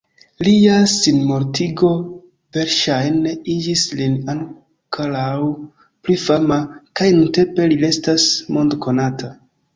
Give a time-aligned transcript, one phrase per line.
[0.45, 1.89] Lia sinmortigo
[2.57, 5.35] verŝajne igis lin ankoraŭ
[5.83, 6.59] pli fama,
[7.03, 8.29] kaj nuntempe li restas
[8.59, 9.33] mond-konata.